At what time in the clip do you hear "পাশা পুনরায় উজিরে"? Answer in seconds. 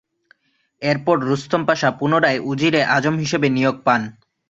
1.69-2.81